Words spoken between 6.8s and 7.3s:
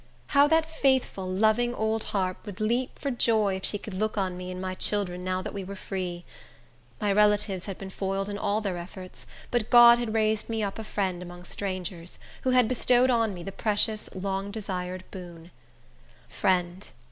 My